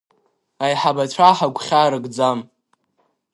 Аиҳабацәа 0.65 1.29
ҳагәхьаа 1.37 1.91
рыкӡам. 1.91 2.39